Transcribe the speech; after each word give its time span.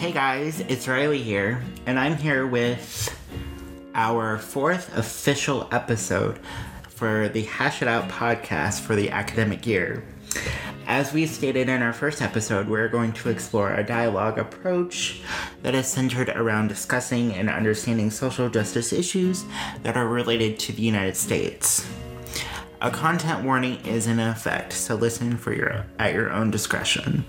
Hey 0.00 0.12
guys, 0.12 0.60
it's 0.60 0.88
Riley 0.88 1.22
here, 1.22 1.62
and 1.84 1.98
I'm 1.98 2.16
here 2.16 2.46
with 2.46 3.14
our 3.94 4.38
fourth 4.38 4.96
official 4.96 5.68
episode 5.72 6.40
for 6.88 7.28
the 7.28 7.42
Hash 7.42 7.82
It 7.82 7.86
Out 7.86 8.08
podcast 8.08 8.80
for 8.80 8.96
the 8.96 9.10
academic 9.10 9.66
year. 9.66 10.02
As 10.86 11.12
we 11.12 11.26
stated 11.26 11.68
in 11.68 11.82
our 11.82 11.92
first 11.92 12.22
episode, 12.22 12.66
we're 12.66 12.88
going 12.88 13.12
to 13.12 13.28
explore 13.28 13.74
a 13.74 13.84
dialogue 13.84 14.38
approach 14.38 15.20
that 15.62 15.74
is 15.74 15.86
centered 15.86 16.30
around 16.30 16.68
discussing 16.68 17.34
and 17.34 17.50
understanding 17.50 18.10
social 18.10 18.48
justice 18.48 18.94
issues 18.94 19.44
that 19.82 19.98
are 19.98 20.08
related 20.08 20.58
to 20.60 20.72
the 20.72 20.80
United 20.80 21.18
States. 21.18 21.86
A 22.80 22.90
content 22.90 23.44
warning 23.44 23.84
is 23.84 24.06
in 24.06 24.18
effect, 24.18 24.72
so 24.72 24.94
listen 24.94 25.36
for 25.36 25.52
your 25.52 25.84
at 25.98 26.14
your 26.14 26.32
own 26.32 26.50
discretion. 26.50 27.26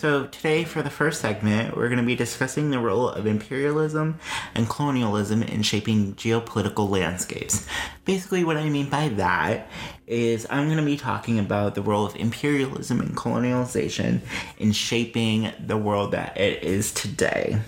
So, 0.00 0.28
today, 0.28 0.64
for 0.64 0.80
the 0.80 0.88
first 0.88 1.20
segment, 1.20 1.76
we're 1.76 1.88
going 1.88 2.00
to 2.00 2.06
be 2.06 2.16
discussing 2.16 2.70
the 2.70 2.78
role 2.78 3.10
of 3.10 3.26
imperialism 3.26 4.18
and 4.54 4.66
colonialism 4.66 5.42
in 5.42 5.60
shaping 5.60 6.14
geopolitical 6.14 6.88
landscapes. 6.88 7.66
Basically, 8.06 8.42
what 8.42 8.56
I 8.56 8.70
mean 8.70 8.88
by 8.88 9.08
that 9.08 9.68
is 10.06 10.46
I'm 10.48 10.68
going 10.68 10.78
to 10.78 10.84
be 10.86 10.96
talking 10.96 11.38
about 11.38 11.74
the 11.74 11.82
role 11.82 12.06
of 12.06 12.16
imperialism 12.16 12.98
and 13.02 13.14
colonialization 13.14 14.20
in 14.56 14.72
shaping 14.72 15.52
the 15.66 15.76
world 15.76 16.12
that 16.12 16.34
it 16.34 16.64
is 16.64 16.92
today. 16.92 17.60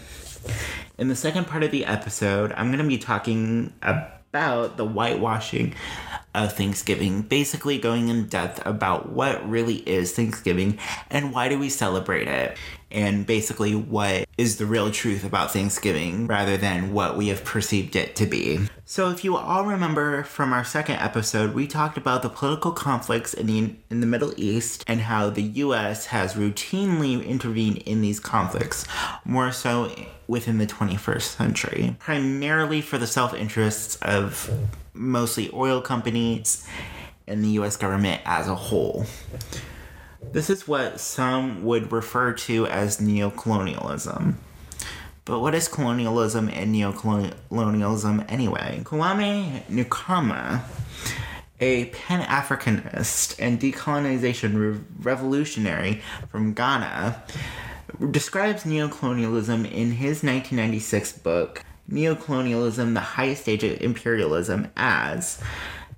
In 0.97 1.09
the 1.09 1.17
second 1.17 1.49
part 1.49 1.65
of 1.65 1.71
the 1.71 1.85
episode, 1.85 2.55
I'm 2.57 2.69
going 2.69 2.79
to 2.79 2.89
be 2.89 2.97
talking 2.97 3.75
about 3.83 4.79
the 4.79 4.87
whitewashing 4.87 5.75
of 6.35 6.55
Thanksgiving, 6.55 7.23
basically 7.23 7.79
going 7.79 8.09
in 8.09 8.27
depth 8.27 8.65
about 8.67 9.11
what 9.11 9.49
really 9.49 9.77
is 9.77 10.13
Thanksgiving 10.13 10.79
and 11.11 11.33
why 11.33 11.49
do 11.49 11.59
we 11.59 11.69
celebrate 11.69 12.29
it, 12.29 12.57
and 12.91 13.27
basically 13.27 13.75
what 13.75 14.27
is 14.39 14.57
the 14.57 14.67
real 14.67 14.91
truth 14.91 15.25
about 15.25 15.53
Thanksgiving 15.53 16.27
rather 16.27 16.57
than 16.57 16.93
what 16.93 17.17
we 17.17 17.29
have 17.29 17.45
perceived 17.45 17.97
it 17.97 18.17
to 18.17 18.27
be. 18.27 18.61
So, 18.85 19.11
if 19.11 19.25
you 19.25 19.37
all 19.37 19.65
remember 19.65 20.23
from 20.25 20.53
our 20.53 20.65
second 20.65 20.97
episode, 20.97 21.55
we 21.55 21.67
talked 21.67 21.97
about 21.97 22.23
the 22.23 22.29
political 22.29 22.73
conflicts 22.73 23.35
in 23.35 23.47
the 23.47 23.75
in 23.91 24.01
the 24.01 24.07
Middle 24.07 24.33
East 24.37 24.85
and 24.87 25.03
how 25.03 25.31
the 25.31 25.43
U.S. 25.43 26.07
has 26.07 26.35
routinely 26.35 27.27
intervened 27.27 27.79
in 27.79 28.01
these 28.01 28.21
conflicts, 28.21 28.87
more 29.25 29.53
so 29.53 29.95
within 30.27 30.59
the 30.59 30.67
21st 30.67 31.23
century, 31.23 31.97
primarily 31.99 32.81
for 32.81 32.99
the 32.99 33.07
self 33.07 33.35
interests 33.35 33.97
of 34.03 34.51
mostly 34.95 35.51
oil 35.53 35.81
companies 35.81 36.67
and 37.27 37.45
the 37.45 37.49
US 37.51 37.77
government 37.77 38.21
as 38.25 38.49
a 38.49 38.55
whole. 38.55 39.07
This 40.33 40.49
is 40.51 40.69
what 40.69 41.01
some 41.01 41.65
would 41.65 41.93
refer 41.93 42.33
to 42.33 42.67
as 42.67 42.99
neocolonialism. 42.99 44.35
But 45.25 45.41
what 45.41 45.55
is 45.55 45.69
colonialism 45.69 46.49
and 46.49 46.75
neocolonialism 46.75 48.25
anyway? 48.29 48.81
Kwame 48.85 49.63
Nkrumah, 49.67 50.63
a 51.61 51.85
Pan 51.87 52.23
Africanist 52.23 53.37
and 53.39 53.61
decolonization 53.61 54.57
re- 54.57 54.81
revolutionary 55.01 56.03
from 56.29 56.55
Ghana, 56.55 57.23
describes 58.11 58.65
neocolonialism 58.65 59.71
in 59.71 59.93
his 59.93 60.25
1996 60.25 61.13
book, 61.19 61.63
Neocolonialism, 61.93 62.95
the 62.95 63.01
Highest 63.01 63.43
Stage 63.43 63.63
of 63.65 63.81
Imperialism, 63.83 64.69
as 64.77 65.39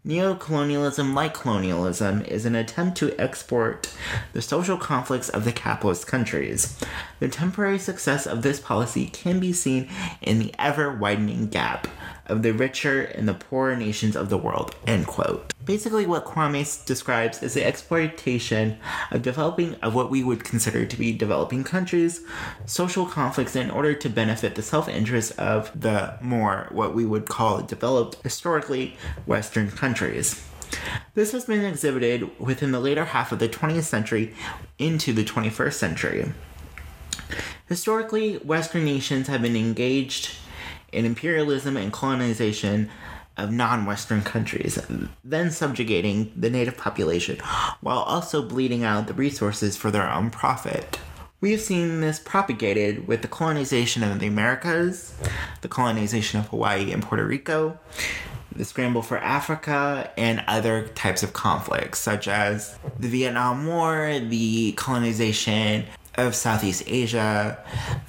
Neocolonialism, 0.04 1.14
like 1.14 1.32
colonialism, 1.32 2.22
is 2.22 2.44
an 2.44 2.54
attempt 2.54 2.98
to 2.98 3.18
export 3.18 3.90
the 4.34 4.42
social 4.42 4.76
conflicts 4.76 5.30
of 5.30 5.44
the 5.46 5.52
capitalist 5.52 6.06
countries. 6.06 6.78
The 7.20 7.28
temporary 7.28 7.78
success 7.78 8.26
of 8.26 8.42
this 8.42 8.60
policy 8.60 9.06
can 9.06 9.40
be 9.40 9.52
seen 9.52 9.88
in 10.20 10.40
the 10.40 10.54
ever 10.58 10.92
widening 10.94 11.46
gap 11.46 11.86
of 12.26 12.42
the 12.42 12.52
richer 12.52 13.02
and 13.02 13.28
the 13.28 13.34
poorer 13.34 13.76
nations 13.76 14.16
of 14.16 14.30
the 14.30 14.38
world. 14.38 14.74
End 14.86 15.06
quote. 15.06 15.52
Basically, 15.64 16.06
what 16.06 16.24
Kwame 16.24 16.84
describes 16.84 17.42
is 17.42 17.54
the 17.54 17.64
exploitation 17.64 18.78
of 19.10 19.22
developing 19.22 19.74
of 19.76 19.94
what 19.94 20.10
we 20.10 20.22
would 20.22 20.44
consider 20.44 20.84
to 20.84 20.96
be 20.96 21.12
developing 21.12 21.64
countries, 21.64 22.20
social 22.66 23.06
conflicts 23.06 23.56
in 23.56 23.70
order 23.70 23.94
to 23.94 24.08
benefit 24.08 24.54
the 24.54 24.62
self-interest 24.62 25.38
of 25.38 25.78
the 25.78 26.18
more 26.20 26.68
what 26.70 26.94
we 26.94 27.04
would 27.04 27.26
call 27.26 27.62
developed 27.62 28.22
historically 28.22 28.96
Western 29.26 29.70
countries. 29.70 30.46
This 31.14 31.32
has 31.32 31.44
been 31.44 31.64
exhibited 31.64 32.38
within 32.38 32.72
the 32.72 32.80
later 32.80 33.06
half 33.06 33.32
of 33.32 33.38
the 33.38 33.48
20th 33.48 33.84
century 33.84 34.34
into 34.78 35.12
the 35.12 35.24
21st 35.24 35.74
century. 35.74 36.32
Historically, 37.68 38.36
Western 38.38 38.84
nations 38.84 39.28
have 39.28 39.40
been 39.40 39.56
engaged 39.56 40.36
in 40.94 41.04
imperialism 41.04 41.76
and 41.76 41.92
colonization 41.92 42.90
of 43.36 43.50
non 43.50 43.84
Western 43.84 44.22
countries, 44.22 44.78
then 45.24 45.50
subjugating 45.50 46.32
the 46.36 46.50
native 46.50 46.76
population 46.76 47.38
while 47.80 47.98
also 47.98 48.42
bleeding 48.42 48.84
out 48.84 49.06
the 49.06 49.14
resources 49.14 49.76
for 49.76 49.90
their 49.90 50.10
own 50.10 50.30
profit. 50.30 50.98
We 51.40 51.52
have 51.52 51.60
seen 51.60 52.00
this 52.00 52.18
propagated 52.18 53.06
with 53.06 53.22
the 53.22 53.28
colonization 53.28 54.02
of 54.02 54.18
the 54.18 54.26
Americas, 54.26 55.14
the 55.60 55.68
colonization 55.68 56.40
of 56.40 56.46
Hawaii 56.46 56.90
and 56.90 57.02
Puerto 57.02 57.26
Rico, 57.26 57.78
the 58.54 58.64
scramble 58.64 59.02
for 59.02 59.18
Africa, 59.18 60.10
and 60.16 60.42
other 60.46 60.88
types 60.88 61.22
of 61.22 61.32
conflicts, 61.32 61.98
such 61.98 62.28
as 62.28 62.78
the 62.98 63.08
Vietnam 63.08 63.66
War, 63.66 64.18
the 64.20 64.72
colonization 64.72 65.84
of 66.14 66.34
Southeast 66.34 66.84
Asia, 66.86 67.58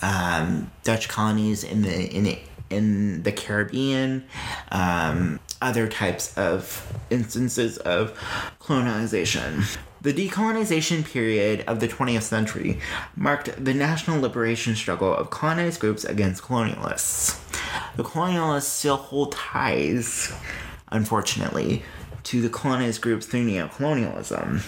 um, 0.01 0.71
Dutch 0.83 1.09
colonies 1.09 1.63
in 1.63 1.81
the 1.81 2.15
in 2.15 2.23
the 2.23 2.39
in 2.69 3.23
the 3.23 3.31
Caribbean, 3.31 4.25
um, 4.71 5.39
other 5.61 5.87
types 5.87 6.37
of 6.37 6.93
instances 7.09 7.77
of 7.77 8.17
colonization. 8.59 9.63
The 10.01 10.13
decolonization 10.13 11.03
period 11.03 11.63
of 11.67 11.79
the 11.79 11.87
20th 11.87 12.21
century 12.21 12.79
marked 13.15 13.63
the 13.63 13.73
national 13.73 14.21
liberation 14.21 14.75
struggle 14.75 15.11
of 15.11 15.31
colonized 15.31 15.79
groups 15.79 16.03
against 16.03 16.43
colonialists. 16.43 17.39
The 17.95 18.03
colonialists 18.03 18.63
still 18.63 18.97
hold 18.97 19.31
ties, 19.31 20.31
unfortunately, 20.91 21.81
to 22.25 22.41
the 22.41 22.49
colonized 22.49 23.01
groups 23.01 23.25
through 23.25 23.47
neocolonialism. 23.47 24.61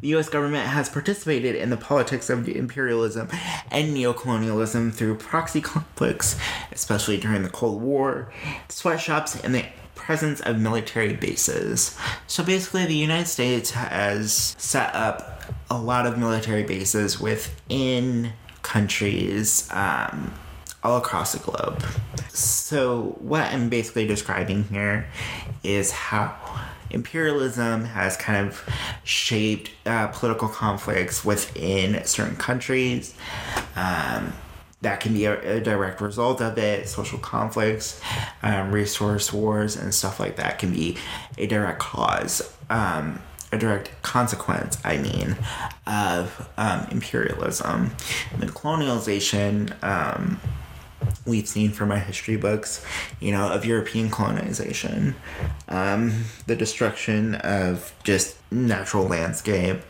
The 0.00 0.08
US 0.16 0.28
government 0.28 0.66
has 0.68 0.88
participated 0.88 1.54
in 1.56 1.70
the 1.70 1.76
politics 1.76 2.30
of 2.30 2.48
imperialism 2.48 3.28
and 3.70 3.96
neocolonialism 3.96 4.92
through 4.92 5.16
proxy 5.16 5.60
conflicts, 5.60 6.36
especially 6.72 7.16
during 7.18 7.42
the 7.42 7.50
Cold 7.50 7.82
War, 7.82 8.32
sweatshops, 8.68 9.38
and 9.42 9.54
the 9.54 9.64
presence 9.94 10.40
of 10.40 10.58
military 10.58 11.14
bases. 11.14 11.96
So 12.26 12.42
basically, 12.42 12.86
the 12.86 12.96
United 12.96 13.26
States 13.26 13.70
has 13.72 14.56
set 14.58 14.94
up 14.94 15.42
a 15.68 15.78
lot 15.78 16.06
of 16.06 16.18
military 16.18 16.64
bases 16.64 17.20
within 17.20 18.32
countries 18.62 19.68
um, 19.70 20.32
all 20.82 20.96
across 20.96 21.32
the 21.32 21.38
globe. 21.38 21.82
So, 22.28 23.16
what 23.20 23.42
I'm 23.42 23.68
basically 23.68 24.06
describing 24.06 24.64
here 24.64 25.08
is 25.62 25.92
how 25.92 26.36
imperialism 26.90 27.84
has 27.84 28.16
kind 28.16 28.48
of 28.48 28.68
shaped 29.04 29.70
uh, 29.86 30.08
political 30.08 30.48
conflicts 30.48 31.24
within 31.24 32.04
certain 32.04 32.36
countries. 32.36 33.14
Um, 33.76 34.32
that 34.82 35.00
can 35.00 35.12
be 35.12 35.26
a, 35.26 35.56
a, 35.56 35.60
direct 35.60 36.00
result 36.00 36.40
of 36.40 36.56
it. 36.56 36.88
Social 36.88 37.18
conflicts, 37.18 38.00
um, 38.42 38.72
resource 38.72 39.32
wars, 39.32 39.76
and 39.76 39.94
stuff 39.94 40.18
like 40.18 40.36
that 40.36 40.58
can 40.58 40.72
be 40.72 40.96
a 41.36 41.46
direct 41.46 41.80
cause, 41.80 42.54
um, 42.70 43.20
a 43.52 43.58
direct 43.58 43.90
consequence, 44.02 44.78
I 44.82 44.96
mean, 44.96 45.36
of 45.86 46.48
um, 46.56 46.86
imperialism. 46.90 47.90
And 48.32 48.50
colonialization 48.54 49.74
um, 49.84 50.40
we've 51.26 51.48
seen 51.48 51.70
from 51.70 51.90
our 51.90 51.98
history 51.98 52.36
books, 52.36 52.84
you 53.20 53.32
know, 53.32 53.50
of 53.50 53.64
European 53.64 54.10
colonization, 54.10 55.14
um, 55.68 56.24
the 56.46 56.56
destruction 56.56 57.34
of 57.36 57.92
just 58.04 58.36
natural 58.50 59.04
landscape, 59.04 59.80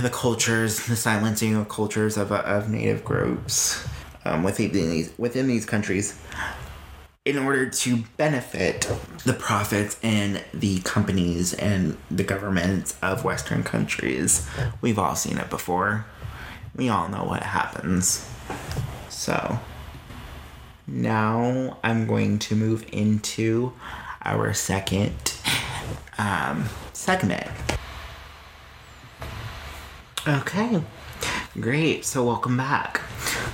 the 0.00 0.10
cultures, 0.10 0.86
the 0.86 0.96
silencing 0.96 1.54
of 1.54 1.68
cultures 1.68 2.16
of, 2.16 2.30
of 2.32 2.70
native 2.70 3.04
groups 3.04 3.86
um, 4.24 4.42
within 4.42 4.72
these 4.72 5.12
within 5.18 5.46
these 5.46 5.66
countries. 5.66 6.18
In 7.24 7.38
order 7.38 7.70
to 7.70 8.04
benefit 8.18 8.86
the 9.24 9.32
profits 9.32 9.98
and 10.02 10.44
the 10.52 10.80
companies 10.80 11.54
and 11.54 11.96
the 12.10 12.22
governments 12.22 12.98
of 13.00 13.24
Western 13.24 13.62
countries, 13.62 14.46
we've 14.82 14.98
all 14.98 15.16
seen 15.16 15.38
it 15.38 15.48
before. 15.48 16.04
We 16.76 16.90
all 16.90 17.08
know 17.08 17.24
what 17.24 17.42
happens. 17.42 18.28
So 19.24 19.58
now 20.86 21.78
I'm 21.82 22.06
going 22.06 22.38
to 22.40 22.54
move 22.54 22.84
into 22.92 23.72
our 24.22 24.52
second 24.52 25.14
um, 26.18 26.68
segment. 26.92 27.48
Okay, 30.28 30.78
great. 31.58 32.04
So, 32.04 32.22
welcome 32.22 32.58
back. 32.58 33.00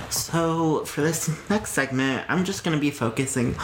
So, 0.09 0.83
for 0.83 0.99
this 0.99 1.31
next 1.49 1.71
segment, 1.71 2.25
I'm 2.27 2.43
just 2.43 2.65
going 2.65 2.75
to 2.75 2.81
be 2.81 2.91
focusing 2.91 3.55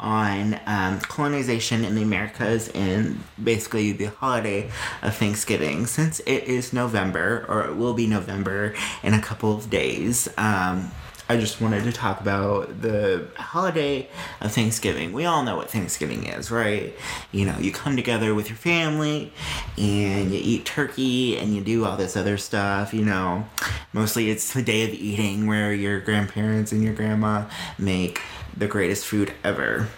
on 0.00 0.58
um, 0.66 0.98
colonization 0.98 1.84
in 1.84 1.94
the 1.94 2.02
Americas 2.02 2.70
and 2.70 3.22
basically 3.42 3.92
the 3.92 4.06
holiday 4.06 4.68
of 5.00 5.14
Thanksgiving. 5.14 5.86
Since 5.86 6.18
it 6.26 6.42
is 6.42 6.72
November, 6.72 7.46
or 7.48 7.68
it 7.68 7.76
will 7.76 7.94
be 7.94 8.08
November 8.08 8.74
in 9.04 9.14
a 9.14 9.22
couple 9.22 9.54
of 9.54 9.70
days, 9.70 10.28
um, 10.36 10.90
I 11.28 11.36
just 11.36 11.60
wanted 11.60 11.84
to 11.84 11.92
talk 11.92 12.20
about 12.20 12.82
the 12.82 13.26
holiday 13.36 14.08
of 14.40 14.52
Thanksgiving. 14.52 15.12
We 15.12 15.24
all 15.24 15.44
know 15.44 15.56
what 15.56 15.70
Thanksgiving 15.70 16.24
is, 16.24 16.50
right? 16.50 16.94
You 17.30 17.46
know, 17.46 17.56
you 17.58 17.72
come 17.72 17.96
together 17.96 18.34
with 18.34 18.48
your 18.48 18.56
family 18.56 19.32
and 19.78 20.32
you 20.32 20.40
eat 20.42 20.66
turkey 20.66 21.38
and 21.38 21.54
you 21.54 21.62
do 21.62 21.84
all 21.84 21.96
this 21.96 22.16
other 22.16 22.36
stuff, 22.36 22.92
you 22.92 23.04
know. 23.04 23.46
Mostly 23.92 24.30
it's 24.30 24.52
the 24.52 24.62
day 24.62 24.84
of 24.84 24.90
eating 24.90 25.46
where 25.46 25.72
your 25.72 26.00
grandparents 26.00 26.72
and 26.72 26.82
your 26.82 26.94
grandma 26.94 27.48
make 27.78 28.20
the 28.56 28.66
greatest 28.66 29.06
food 29.06 29.32
ever. 29.44 29.88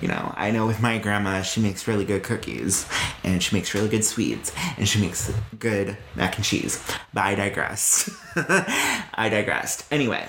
You 0.00 0.08
know, 0.08 0.32
I 0.36 0.50
know 0.50 0.66
with 0.66 0.80
my 0.80 0.98
grandma, 0.98 1.42
she 1.42 1.60
makes 1.60 1.86
really 1.86 2.04
good 2.04 2.22
cookies 2.22 2.86
and 3.22 3.42
she 3.42 3.54
makes 3.54 3.74
really 3.74 3.88
good 3.88 4.04
sweets 4.04 4.52
and 4.78 4.88
she 4.88 5.00
makes 5.00 5.32
good 5.58 5.96
mac 6.16 6.36
and 6.36 6.44
cheese. 6.44 6.82
But 7.12 7.24
I 7.24 7.34
digress. 7.34 8.10
I 9.14 9.28
digressed. 9.28 9.84
Anyway, 9.90 10.26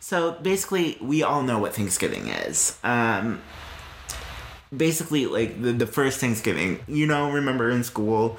so 0.00 0.32
basically, 0.32 0.98
we 1.00 1.22
all 1.22 1.42
know 1.42 1.58
what 1.58 1.74
Thanksgiving 1.74 2.28
is. 2.28 2.78
Um, 2.82 3.40
basically 4.74 5.26
like 5.26 5.60
the, 5.60 5.72
the 5.72 5.86
first 5.86 6.18
thanksgiving 6.18 6.80
you 6.88 7.06
know 7.06 7.30
remember 7.30 7.70
in 7.70 7.84
school 7.84 8.38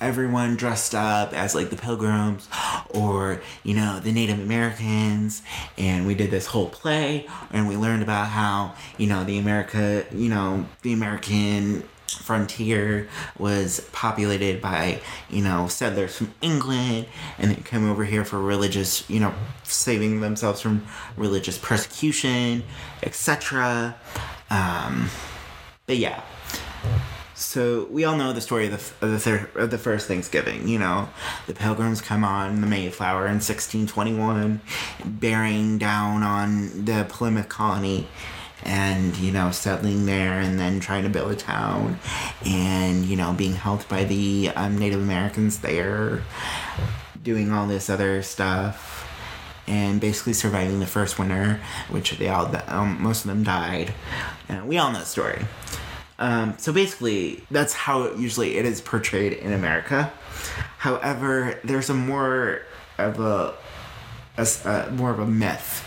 everyone 0.00 0.56
dressed 0.56 0.94
up 0.94 1.34
as 1.34 1.54
like 1.54 1.68
the 1.68 1.76
pilgrims 1.76 2.48
or 2.88 3.42
you 3.64 3.74
know 3.74 4.00
the 4.00 4.10
native 4.10 4.38
americans 4.38 5.42
and 5.76 6.06
we 6.06 6.14
did 6.14 6.30
this 6.30 6.46
whole 6.46 6.70
play 6.70 7.26
and 7.52 7.68
we 7.68 7.76
learned 7.76 8.02
about 8.02 8.28
how 8.28 8.74
you 8.96 9.06
know 9.06 9.24
the 9.24 9.36
america 9.36 10.06
you 10.10 10.28
know 10.28 10.64
the 10.80 10.92
american 10.92 11.82
frontier 12.14 13.08
was 13.38 13.80
populated 13.92 14.60
by 14.60 15.00
you 15.28 15.42
know 15.42 15.66
settlers 15.68 16.16
from 16.16 16.32
england 16.40 17.06
and 17.38 17.50
they 17.50 17.62
came 17.62 17.88
over 17.88 18.04
here 18.04 18.24
for 18.24 18.40
religious 18.40 19.08
you 19.10 19.20
know 19.20 19.34
saving 19.62 20.20
themselves 20.20 20.60
from 20.60 20.86
religious 21.16 21.58
persecution 21.58 22.62
etc 23.02 23.94
um 24.50 25.08
but 25.86 25.98
yeah. 25.98 26.22
So 27.34 27.88
we 27.90 28.04
all 28.04 28.16
know 28.16 28.32
the 28.32 28.40
story 28.40 28.66
of 28.66 28.72
the 28.72 29.06
of 29.06 29.12
the, 29.12 29.18
thir- 29.18 29.50
of 29.54 29.70
the 29.70 29.78
first 29.78 30.06
Thanksgiving. 30.06 30.68
You 30.68 30.78
know, 30.78 31.08
the 31.46 31.54
Pilgrims 31.54 32.00
come 32.00 32.24
on 32.24 32.60
the 32.60 32.66
Mayflower 32.66 33.26
in 33.26 33.40
1621, 33.40 34.60
bearing 35.04 35.78
down 35.78 36.22
on 36.22 36.84
the 36.84 37.04
Plymouth 37.08 37.48
colony, 37.48 38.06
and 38.62 39.16
you 39.16 39.32
know 39.32 39.50
settling 39.50 40.06
there, 40.06 40.40
and 40.40 40.58
then 40.58 40.80
trying 40.80 41.02
to 41.02 41.08
build 41.08 41.32
a 41.32 41.36
town, 41.36 41.98
and 42.46 43.04
you 43.04 43.16
know 43.16 43.32
being 43.32 43.54
helped 43.54 43.88
by 43.88 44.04
the 44.04 44.50
um, 44.54 44.78
Native 44.78 45.00
Americans 45.00 45.58
there, 45.58 46.22
doing 47.22 47.52
all 47.52 47.66
this 47.66 47.90
other 47.90 48.22
stuff 48.22 49.00
and 49.66 50.00
basically 50.00 50.32
surviving 50.32 50.80
the 50.80 50.86
first 50.86 51.18
winter, 51.18 51.60
which 51.88 52.12
they 52.18 52.28
all 52.28 52.54
um, 52.68 53.02
most 53.02 53.24
of 53.24 53.28
them 53.28 53.42
died. 53.42 53.94
And 54.48 54.68
we 54.68 54.78
all 54.78 54.92
know 54.92 55.00
the 55.00 55.06
story. 55.06 55.44
Um, 56.18 56.54
so 56.58 56.72
basically, 56.72 57.44
that's 57.50 57.72
how 57.72 58.12
usually 58.14 58.56
it 58.56 58.64
is 58.64 58.80
portrayed 58.80 59.32
in 59.32 59.52
America. 59.52 60.12
However, 60.78 61.58
there's 61.64 61.90
a 61.90 61.94
more 61.94 62.62
of 62.98 63.18
a, 63.18 63.54
a, 64.36 64.46
a 64.64 64.90
more 64.92 65.10
of 65.10 65.18
a 65.18 65.26
myth 65.26 65.83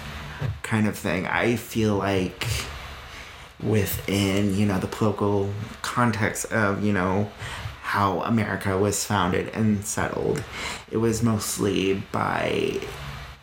kind 0.64 0.88
of 0.88 0.98
thing. 0.98 1.28
I 1.28 1.56
feel 1.56 1.96
like 1.96 2.46
within 3.64 4.56
you 4.56 4.66
know 4.66 4.80
the 4.80 4.88
political 4.88 5.52
context 5.82 6.52
of 6.52 6.84
you 6.84 6.94
know 6.94 7.30
how 7.82 8.22
America 8.22 8.78
was 8.78 9.06
founded 9.06 9.50
and 9.54 9.86
settled, 9.86 10.44
it 10.92 10.98
was 10.98 11.24
mostly 11.24 12.04
by 12.12 12.80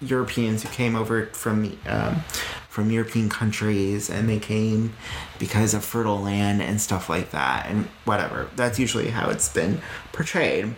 Europeans 0.02 0.62
who 0.62 0.68
came 0.68 0.94
over 0.94 1.26
from 1.26 1.78
um, 1.86 2.22
from 2.68 2.90
European 2.90 3.28
countries, 3.28 4.10
and 4.10 4.28
they 4.28 4.38
came 4.38 4.94
because 5.38 5.74
of 5.74 5.84
fertile 5.84 6.20
land 6.20 6.60
and 6.60 6.80
stuff 6.80 7.08
like 7.08 7.30
that, 7.30 7.66
and 7.70 7.86
whatever. 8.04 8.50
That's 8.56 8.78
usually 8.78 9.10
how 9.10 9.30
it's 9.30 9.48
been 9.48 9.80
portrayed. 10.12 10.74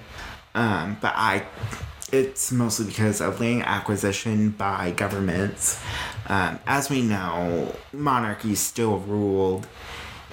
Um, 0.54 0.96
but 1.00 1.12
I, 1.16 1.44
it's 2.12 2.52
mostly 2.52 2.86
because 2.86 3.20
of 3.20 3.40
land 3.40 3.62
acquisition 3.64 4.50
by 4.50 4.92
governments. 4.92 5.80
Um, 6.26 6.58
as 6.66 6.88
we 6.90 7.02
know, 7.02 7.74
monarchies 7.92 8.60
still 8.60 8.98
ruled 8.98 9.66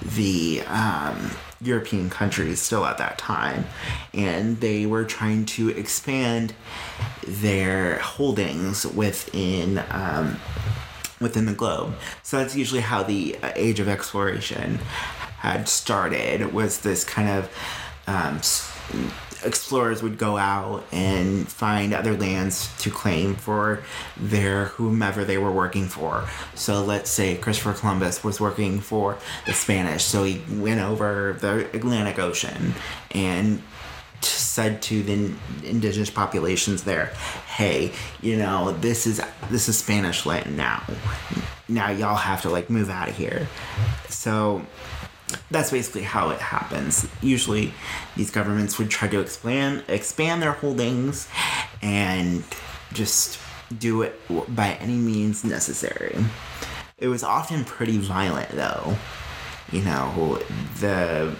the 0.02 0.62
um, 0.66 1.30
European 1.60 2.10
countries 2.10 2.60
still 2.60 2.84
at 2.84 2.98
that 2.98 3.18
time, 3.18 3.64
and 4.12 4.60
they 4.60 4.86
were 4.86 5.04
trying 5.04 5.46
to 5.46 5.70
expand 5.70 6.54
their 7.26 7.98
holdings 7.98 8.86
within 8.86 9.82
um, 9.90 10.36
within 11.20 11.46
the 11.46 11.52
globe. 11.52 11.94
So 12.22 12.38
that's 12.38 12.54
usually 12.56 12.82
how 12.82 13.02
the 13.02 13.36
uh, 13.42 13.52
age 13.54 13.80
of 13.80 13.88
exploration 13.88 14.78
had 15.38 15.68
started. 15.68 16.52
Was 16.52 16.80
this 16.80 17.04
kind 17.04 17.28
of 17.28 17.50
um, 18.06 18.40
explorers 19.44 20.02
would 20.02 20.18
go 20.18 20.36
out 20.36 20.84
and 20.92 21.48
find 21.48 21.92
other 21.92 22.16
lands 22.16 22.70
to 22.78 22.90
claim 22.90 23.34
for 23.34 23.82
their 24.16 24.66
whomever 24.66 25.24
they 25.24 25.38
were 25.38 25.52
working 25.52 25.86
for. 25.86 26.28
So 26.54 26.82
let's 26.82 27.10
say 27.10 27.36
Christopher 27.36 27.74
Columbus 27.74 28.24
was 28.24 28.40
working 28.40 28.80
for 28.80 29.18
the 29.46 29.52
Spanish, 29.52 30.04
so 30.04 30.24
he 30.24 30.42
went 30.60 30.80
over 30.80 31.36
the 31.40 31.66
Atlantic 31.76 32.18
Ocean 32.18 32.74
and 33.10 33.62
said 34.22 34.80
to 34.80 35.02
the 35.02 35.34
indigenous 35.64 36.10
populations 36.10 36.84
there, 36.84 37.12
"Hey, 37.46 37.92
you 38.22 38.36
know, 38.36 38.72
this 38.72 39.06
is 39.06 39.20
this 39.50 39.68
is 39.68 39.76
Spanish 39.78 40.24
land 40.24 40.56
now. 40.56 40.82
Now 41.68 41.90
y'all 41.90 42.16
have 42.16 42.42
to 42.42 42.50
like 42.50 42.70
move 42.70 42.88
out 42.88 43.08
of 43.08 43.16
here." 43.16 43.48
So 44.08 44.62
that's 45.50 45.70
basically 45.70 46.02
how 46.02 46.30
it 46.30 46.40
happens. 46.40 47.08
Usually, 47.22 47.72
these 48.16 48.30
governments 48.30 48.78
would 48.78 48.90
try 48.90 49.08
to 49.08 49.20
expand 49.20 49.84
expand 49.88 50.42
their 50.42 50.52
holdings 50.52 51.28
and 51.82 52.44
just 52.92 53.38
do 53.78 54.02
it 54.02 54.20
by 54.54 54.72
any 54.74 54.96
means 54.96 55.44
necessary. 55.44 56.16
It 56.98 57.08
was 57.08 57.24
often 57.24 57.64
pretty 57.64 57.98
violent, 57.98 58.50
though. 58.50 58.96
You 59.72 59.82
know, 59.82 60.42
the 60.80 61.34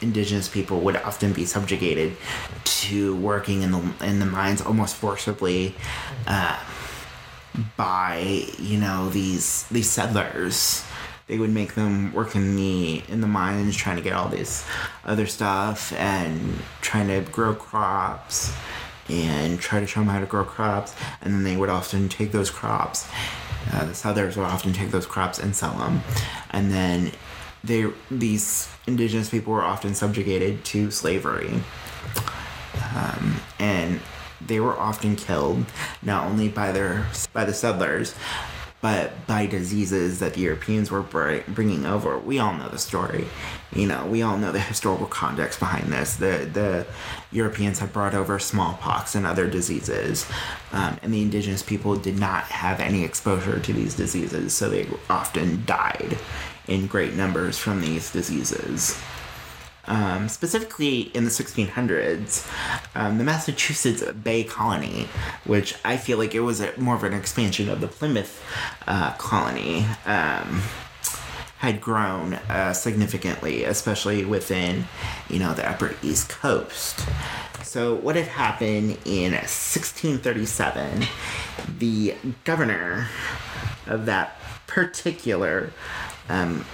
indigenous 0.00 0.48
people 0.48 0.80
would 0.80 0.96
often 0.96 1.32
be 1.32 1.46
subjugated 1.46 2.16
to 2.64 3.16
working 3.16 3.62
in 3.62 3.72
the 3.72 3.92
in 4.02 4.18
the 4.18 4.26
mines 4.26 4.60
almost 4.60 4.96
forcibly 4.96 5.74
uh, 6.26 6.58
by 7.76 8.44
you 8.58 8.78
know 8.78 9.08
these 9.08 9.64
these 9.68 9.88
settlers 9.88 10.84
they 11.26 11.38
would 11.38 11.50
make 11.50 11.74
them 11.74 12.12
work 12.12 12.34
in 12.34 12.56
the 12.56 13.02
in 13.08 13.20
the 13.20 13.26
mines 13.26 13.76
trying 13.76 13.96
to 13.96 14.02
get 14.02 14.12
all 14.12 14.28
this 14.28 14.66
other 15.04 15.26
stuff 15.26 15.92
and 15.94 16.58
trying 16.80 17.08
to 17.08 17.20
grow 17.30 17.54
crops 17.54 18.52
and 19.08 19.60
try 19.60 19.80
to 19.80 19.86
show 19.86 20.00
them 20.00 20.08
how 20.08 20.20
to 20.20 20.26
grow 20.26 20.44
crops. 20.44 20.94
And 21.20 21.34
then 21.34 21.44
they 21.44 21.56
would 21.56 21.68
often 21.68 22.08
take 22.08 22.32
those 22.32 22.50
crops 22.50 23.08
uh, 23.72 23.84
the 23.84 23.94
settlers 23.94 24.36
would 24.36 24.44
often 24.46 24.72
take 24.72 24.90
those 24.90 25.06
crops 25.06 25.38
and 25.38 25.54
sell 25.54 25.76
them 25.78 26.02
and 26.50 26.70
then 26.70 27.10
they 27.62 27.86
these 28.10 28.68
indigenous 28.86 29.30
people 29.30 29.52
were 29.52 29.62
often 29.62 29.94
subjugated 29.94 30.64
to 30.66 30.90
slavery. 30.90 31.50
Um, 32.94 33.40
and 33.58 34.00
they 34.46 34.60
were 34.60 34.78
often 34.78 35.16
killed 35.16 35.64
not 36.02 36.26
only 36.26 36.48
by 36.48 36.72
their 36.72 37.06
by 37.32 37.44
the 37.44 37.54
settlers 37.54 38.14
but 38.84 39.26
by 39.26 39.46
diseases 39.46 40.18
that 40.18 40.34
the 40.34 40.42
Europeans 40.42 40.90
were 40.90 41.00
bringing 41.00 41.86
over. 41.86 42.18
We 42.18 42.38
all 42.38 42.52
know 42.52 42.68
the 42.68 42.76
story. 42.76 43.24
You 43.74 43.86
know, 43.86 44.04
we 44.04 44.20
all 44.20 44.36
know 44.36 44.52
the 44.52 44.60
historical 44.60 45.06
context 45.06 45.58
behind 45.58 45.90
this. 45.90 46.16
The 46.16 46.46
the 46.52 46.86
Europeans 47.32 47.78
had 47.78 47.94
brought 47.94 48.12
over 48.12 48.38
smallpox 48.38 49.14
and 49.14 49.26
other 49.26 49.48
diseases, 49.48 50.30
um, 50.72 50.98
and 51.02 51.14
the 51.14 51.22
indigenous 51.22 51.62
people 51.62 51.96
did 51.96 52.18
not 52.18 52.44
have 52.44 52.78
any 52.78 53.04
exposure 53.04 53.58
to 53.58 53.72
these 53.72 53.94
diseases, 53.94 54.52
so 54.52 54.68
they 54.68 54.86
often 55.08 55.64
died 55.64 56.18
in 56.68 56.86
great 56.86 57.14
numbers 57.14 57.56
from 57.56 57.80
these 57.80 58.12
diseases. 58.12 59.00
Um, 59.86 60.28
specifically 60.28 61.02
in 61.14 61.24
the 61.24 61.30
1600s, 61.30 62.50
um, 62.94 63.18
the 63.18 63.24
Massachusetts 63.24 64.02
Bay 64.12 64.42
Colony, 64.42 65.08
which 65.44 65.74
I 65.84 65.96
feel 65.98 66.16
like 66.16 66.34
it 66.34 66.40
was 66.40 66.60
a, 66.60 66.72
more 66.78 66.94
of 66.94 67.04
an 67.04 67.12
expansion 67.12 67.68
of 67.68 67.80
the 67.80 67.88
Plymouth 67.88 68.42
uh, 68.86 69.12
colony, 69.18 69.84
um, 70.06 70.62
had 71.58 71.80
grown 71.80 72.34
uh, 72.34 72.72
significantly, 72.72 73.64
especially 73.64 74.24
within, 74.24 74.84
you 75.30 75.38
know, 75.38 75.54
the 75.54 75.68
Upper 75.68 75.94
East 76.02 76.28
Coast. 76.28 77.06
So, 77.62 77.94
what 77.94 78.16
had 78.16 78.26
happened 78.26 78.98
in 79.04 79.32
1637, 79.32 81.04
the 81.78 82.14
governor 82.44 83.08
of 83.86 84.06
that 84.06 84.38
particular 84.66 85.72
um, 86.28 86.64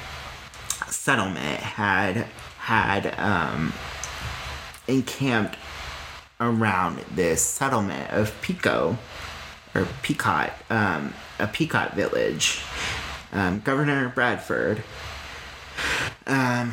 settlement 0.88 1.60
had 1.60 2.26
had 2.70 3.18
um, 3.18 3.72
encamped 4.86 5.56
around 6.40 7.00
this 7.12 7.42
settlement 7.42 8.08
of 8.12 8.40
Pico 8.42 8.96
or 9.74 9.88
Pequot, 10.02 10.52
um, 10.70 11.12
a 11.40 11.48
Pequot 11.48 11.90
village. 11.96 12.62
Um, 13.32 13.58
Governor 13.58 14.08
Bradford 14.10 14.84
um, 16.28 16.72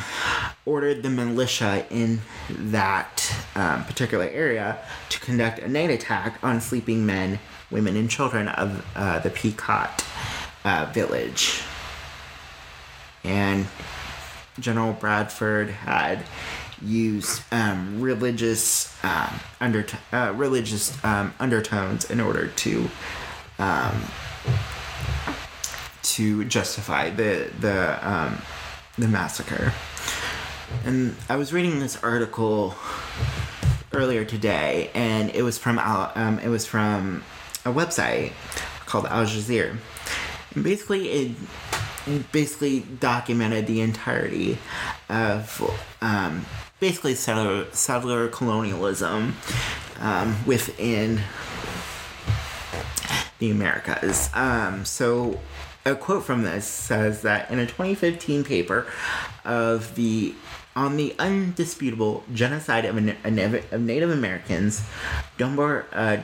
ordered 0.67 1.01
the 1.01 1.09
militia 1.09 1.83
in 1.89 2.21
that 2.47 3.35
um, 3.55 3.83
particular 3.85 4.25
area 4.25 4.77
to 5.09 5.19
conduct 5.19 5.57
a 5.57 5.67
night 5.67 5.89
attack 5.89 6.37
on 6.43 6.61
sleeping 6.61 7.07
men, 7.07 7.39
women, 7.71 7.97
and 7.97 8.07
children 8.07 8.49
of 8.49 8.85
uh, 8.95 9.17
the 9.17 9.31
Pequot 9.31 9.89
uh, 10.63 10.91
village. 10.93 11.63
And 13.23 13.65
General 14.59 14.93
Bradford 14.93 15.69
had 15.69 16.23
used 16.81 17.41
um, 17.51 18.01
religious 18.01 18.93
um, 19.03 19.39
uh, 20.11 20.33
religious 20.35 21.03
um, 21.03 21.33
undertones 21.39 22.09
in 22.09 22.19
order 22.19 22.47
to 22.47 22.89
um, 23.59 24.03
to 26.03 26.45
justify 26.45 27.09
the 27.09 27.49
the 27.59 28.07
um, 28.07 28.41
the 28.97 29.07
massacre. 29.07 29.73
And 30.85 31.15
I 31.29 31.37
was 31.37 31.53
reading 31.53 31.79
this 31.79 32.01
article 32.03 32.75
earlier 33.93 34.25
today, 34.25 34.91
and 34.93 35.29
it 35.31 35.43
was 35.43 35.57
from 35.57 35.79
um, 35.79 36.39
it 36.39 36.49
was 36.49 36.65
from 36.65 37.23
a 37.65 37.71
website 37.71 38.33
called 38.85 39.05
Al 39.07 39.25
Jazeera, 39.25 39.77
and 40.53 40.63
basically 40.63 41.09
it 41.09 41.31
basically 42.31 42.81
documented 42.81 43.67
the 43.67 43.81
entirety 43.81 44.57
of 45.09 45.61
um, 46.01 46.45
basically 46.79 47.15
settler, 47.15 47.65
settler 47.71 48.27
colonialism 48.27 49.35
um, 49.99 50.35
within 50.45 51.21
the 53.39 53.51
Americas. 53.51 54.29
Um, 54.33 54.85
so, 54.85 55.39
a 55.85 55.95
quote 55.95 56.25
from 56.25 56.43
this 56.43 56.65
says 56.65 57.21
that 57.21 57.49
in 57.49 57.59
a 57.59 57.65
2015 57.65 58.43
paper 58.43 58.85
of 59.45 59.95
the 59.95 60.35
on 60.77 60.95
the 60.95 61.15
undisputable 61.17 62.23
genocide 62.31 62.85
of, 62.85 62.95
of 62.95 63.81
Native 63.81 64.11
Americans, 64.11 64.83
Dunbar, 65.39 65.87
uh, 65.91 66.17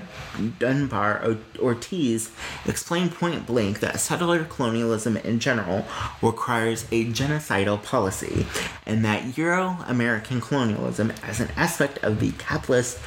Dunbar 0.59 1.37
Ortiz 1.57 2.29
explained 2.67 3.15
point 3.15 3.47
blank 3.47 3.79
that 3.79 3.99
settler 3.99 4.43
colonialism 4.43 5.17
in 5.17 5.39
general 5.39 5.85
requires 6.21 6.85
a 6.91 7.05
genocidal 7.05 7.81
policy, 7.81 8.45
and 8.85 9.03
that 9.03 9.35
Euro 9.39 9.79
American 9.87 10.39
colonialism, 10.39 11.11
as 11.23 11.39
an 11.39 11.49
aspect 11.55 11.97
of 12.03 12.19
the 12.19 12.31
capitalist 12.33 12.99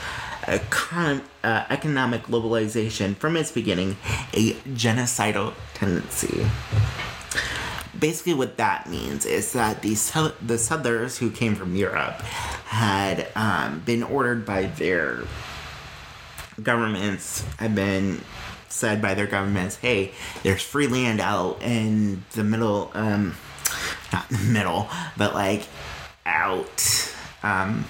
econ- 0.42 1.22
uh, 1.44 1.64
economic 1.70 2.24
globalization 2.24 3.14
from 3.14 3.36
its 3.36 3.52
beginning, 3.52 3.96
a 4.34 4.54
genocidal 4.74 5.54
tendency 5.74 6.44
basically 7.98 8.34
what 8.34 8.56
that 8.56 8.88
means 8.88 9.24
is 9.24 9.52
that 9.52 9.82
the 9.82 9.94
the 10.44 10.58
settlers 10.58 11.18
who 11.18 11.30
came 11.30 11.54
from 11.54 11.74
Europe 11.74 12.20
had 12.66 13.28
um, 13.34 13.80
been 13.80 14.02
ordered 14.02 14.44
by 14.44 14.66
their 14.66 15.20
governments 16.62 17.44
had 17.58 17.74
been 17.74 18.20
said 18.68 19.00
by 19.00 19.14
their 19.14 19.26
governments, 19.26 19.76
hey, 19.76 20.12
there's 20.42 20.62
free 20.62 20.86
land 20.86 21.20
out 21.20 21.60
in 21.62 22.24
the 22.32 22.44
middle, 22.44 22.90
um, 22.94 23.34
not 24.12 24.30
in 24.30 24.36
the 24.46 24.52
middle, 24.52 24.88
but 25.16 25.34
like 25.34 25.66
out 26.24 27.12
um, 27.42 27.84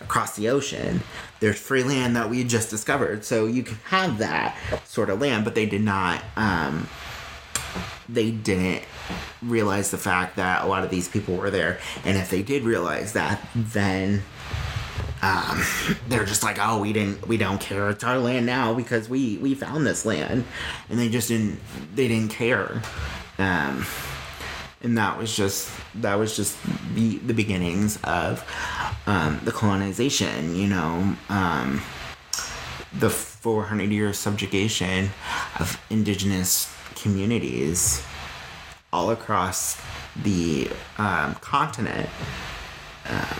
across 0.00 0.36
the 0.36 0.48
ocean. 0.48 1.00
There's 1.40 1.58
free 1.58 1.84
land 1.84 2.16
that 2.16 2.28
we 2.28 2.42
just 2.44 2.68
discovered, 2.68 3.24
so 3.24 3.46
you 3.46 3.62
can 3.62 3.76
have 3.86 4.18
that 4.18 4.58
sort 4.84 5.08
of 5.08 5.20
land, 5.20 5.44
but 5.44 5.54
they 5.54 5.66
did 5.66 5.82
not. 5.82 6.22
Um, 6.36 6.88
they 8.08 8.30
didn't 8.30 8.82
realize 9.42 9.90
the 9.90 9.98
fact 9.98 10.36
that 10.36 10.64
a 10.64 10.66
lot 10.66 10.84
of 10.84 10.90
these 10.90 11.08
people 11.08 11.36
were 11.36 11.50
there. 11.50 11.78
And 12.04 12.16
if 12.16 12.30
they 12.30 12.42
did 12.42 12.62
realize 12.62 13.12
that, 13.12 13.46
then 13.54 14.22
um, 15.22 15.62
they're 16.08 16.24
just 16.24 16.42
like, 16.42 16.58
oh, 16.60 16.80
we 16.80 16.92
didn't, 16.92 17.26
we 17.26 17.36
don't 17.36 17.60
care. 17.60 17.90
It's 17.90 18.04
our 18.04 18.18
land 18.18 18.46
now 18.46 18.74
because 18.74 19.08
we 19.08 19.38
we 19.38 19.54
found 19.54 19.86
this 19.86 20.04
land, 20.04 20.44
and 20.88 20.98
they 20.98 21.08
just 21.08 21.28
didn't, 21.28 21.60
they 21.94 22.08
didn't 22.08 22.30
care. 22.30 22.82
Um, 23.38 23.86
and 24.82 24.96
that 24.96 25.18
was 25.18 25.36
just 25.36 25.70
that 25.96 26.14
was 26.14 26.36
just 26.36 26.56
the 26.94 27.18
the 27.18 27.34
beginnings 27.34 27.98
of 28.04 28.44
um, 29.06 29.40
the 29.44 29.52
colonization. 29.52 30.54
You 30.54 30.68
know, 30.68 31.16
um, 31.28 31.82
the 32.92 33.10
400 33.10 33.90
year 33.90 34.12
subjugation 34.12 35.10
of 35.58 35.80
indigenous 35.90 36.74
communities 37.00 38.04
all 38.92 39.10
across 39.10 39.80
the 40.22 40.68
um, 40.96 41.34
continent 41.36 42.08
uh, 43.06 43.34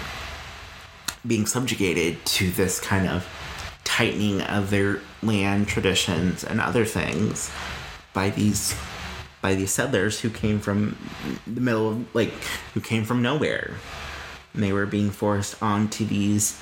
being 1.27 1.47
subjugated 1.47 2.25
to 2.25 2.51
this 2.51 2.81
kind 2.81 3.09
of 3.09 3.27
tightening 3.85 4.41
of 4.43 4.71
their 4.71 5.01
land 5.23 5.67
traditions 5.67 6.45
and 6.45 6.61
other 6.61 6.85
things 6.85 7.51
by 8.13 8.31
these 8.31 8.75
by 9.41 9.55
these 9.55 9.71
settlers 9.71 10.21
who 10.21 10.31
came 10.31 10.59
from 10.59 10.97
the 11.47 11.61
middle 11.61 11.91
of 11.91 12.15
like 12.15 12.33
who 12.75 12.81
came 12.81 13.05
from 13.05 13.23
nowhere. 13.23 13.75
And 14.55 14.63
they 14.63 14.73
were 14.73 14.87
being 14.87 15.11
forced 15.11 15.61
onto 15.63 16.05
these 16.05 16.61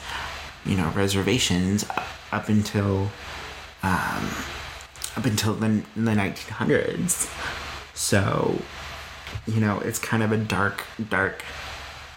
you 0.65 0.77
know 0.77 0.91
reservations 0.91 1.85
up 2.33 2.49
until 2.49 3.11
um, 3.83 4.31
up 5.17 5.25
until 5.25 5.55
the, 5.55 5.83
the 5.95 6.13
1900s 6.13 7.33
so 7.95 8.59
you 9.47 9.61
know, 9.61 9.79
it's 9.81 9.99
kind 9.99 10.23
of 10.23 10.33
a 10.33 10.37
dark, 10.37 10.85
dark 11.09 11.45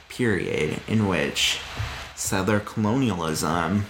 period 0.09 0.79
in 0.87 1.07
which 1.07 1.59
settler 2.15 2.59
colonialism 2.59 3.85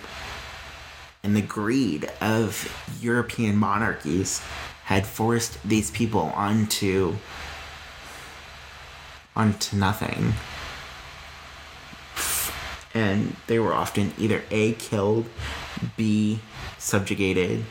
and 1.24 1.36
the 1.36 1.42
greed 1.42 2.10
of 2.22 2.98
European 3.02 3.56
monarchies 3.56 4.42
had 4.86 5.06
forced 5.06 5.62
these 5.68 5.92
people 5.92 6.32
onto 6.36 7.16
onto 9.36 9.78
nothing. 9.78 10.34
And 12.94 13.36
they 13.48 13.60
were 13.60 13.74
often 13.74 14.14
either 14.18 14.44
A 14.52 14.74
killed, 14.74 15.26
B 15.96 16.40
subjugated 16.78 17.64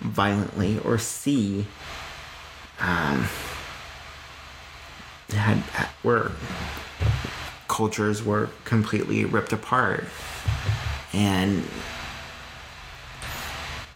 violently, 0.00 0.78
or 0.80 0.98
C 0.98 1.66
um, 2.80 3.28
had 5.30 5.58
where 6.02 6.32
cultures 7.68 8.24
were 8.24 8.48
completely 8.64 9.24
ripped 9.24 9.52
apart. 9.52 10.04
And 11.12 11.64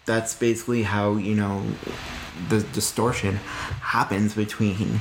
that's 0.07 0.35
basically 0.35 0.83
how 0.83 1.17
you 1.17 1.35
know 1.35 1.65
the 2.49 2.61
distortion 2.61 3.37
happens 3.37 4.35
between 4.35 5.01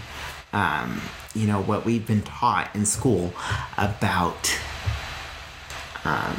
um, 0.54 1.02
you 1.34 1.48
know 1.48 1.62
what 1.62 1.86
we've 1.86 2.06
been 2.06 2.22
taught 2.22 2.70
in 2.76 2.86
school 2.86 3.34
about 3.78 4.58
um, 6.06 6.38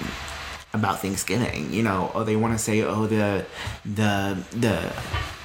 about 0.72 1.00
Thanksgiving. 1.00 1.72
You 1.72 1.82
know, 1.82 2.10
oh, 2.14 2.24
they 2.24 2.36
want 2.36 2.54
to 2.54 2.58
say, 2.58 2.82
oh, 2.82 3.06
the 3.06 3.44
the 3.84 4.38
the 4.52 4.92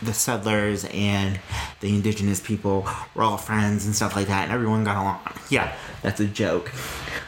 the 0.01 0.13
settlers 0.13 0.85
and 0.85 1.39
the 1.79 1.89
indigenous 1.89 2.39
people 2.39 2.87
were 3.13 3.23
all 3.23 3.37
friends 3.37 3.85
and 3.85 3.95
stuff 3.95 4.15
like 4.15 4.27
that, 4.27 4.43
and 4.43 4.51
everyone 4.51 4.83
got 4.83 4.97
along. 4.97 5.19
Yeah, 5.49 5.75
that's 6.01 6.19
a 6.19 6.27
joke. 6.27 6.71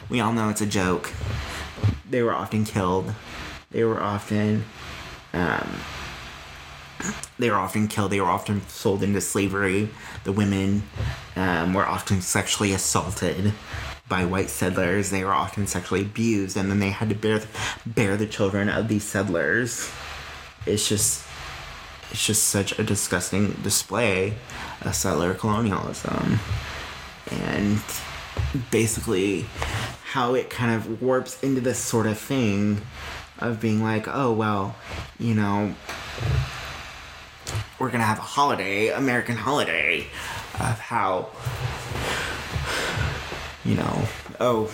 We 0.10 0.20
all 0.20 0.34
know 0.34 0.50
it's 0.50 0.62
a 0.62 0.68
joke. 0.68 1.12
They 2.10 2.22
were 2.22 2.34
often 2.34 2.66
killed. 2.66 3.14
They 3.72 3.84
were 3.84 4.00
often. 4.00 4.66
Um, 5.34 5.70
they 7.38 7.50
were 7.52 7.58
often 7.58 7.88
killed. 7.88 8.12
They 8.12 8.22
were 8.22 8.28
often 8.28 8.62
sold 8.68 9.04
into 9.04 9.22
slavery. 9.22 9.90
The 10.24 10.32
women 10.32 10.84
um, 11.36 11.74
were 11.74 11.86
often 11.86 12.22
sexually 12.22 12.74
assaulted 12.74 13.54
by 14.10 14.26
white 14.26 14.50
settlers. 14.50 15.10
They 15.10 15.24
were 15.24 15.34
often 15.34 15.68
sexually 15.68 16.02
abused, 16.02 16.58
and 16.58 16.70
then 16.70 16.80
they 16.80 16.90
had 16.90 17.10
to 17.10 17.16
bear 17.16 17.42
bear 17.86 18.18
the 18.18 18.28
children 18.28 18.70
of 18.70 18.88
these 18.88 19.04
settlers. 19.04 19.90
It's 20.66 20.88
just 20.88 21.26
it's 22.12 22.26
just 22.26 22.44
such 22.46 22.78
a 22.80 22.84
disgusting 22.84 23.52
display 23.64 24.34
of 24.82 24.96
settler 24.96 25.34
colonialism. 25.34 26.40
And 27.32 27.80
and 28.52 28.64
basically 28.72 29.46
how 30.12 30.36
it 30.36 30.50
kind 30.50 30.74
of 30.74 31.02
warps 31.02 31.42
into 31.44 31.62
this 31.62 31.80
sort 31.80 32.08
of 32.08 32.18
thing 32.18 32.82
of 33.40 33.60
being 33.60 33.84
like, 33.84 34.08
oh, 34.08 34.32
well, 34.32 34.76
you 35.20 35.34
know, 35.34 35.76
we're 37.80 37.92
gonna 37.92 38.04
have 38.04 38.18
a 38.18 38.22
holiday, 38.22 38.90
American 38.90 39.36
holiday, 39.36 40.08
of 40.56 40.80
how, 40.80 41.30
you 43.68 43.76
know, 43.76 44.08
oh, 44.40 44.74